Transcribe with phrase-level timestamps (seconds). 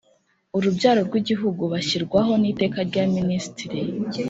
[0.57, 3.79] Urubyaro rw igihugu bashyirwaho n iteka rya ministiri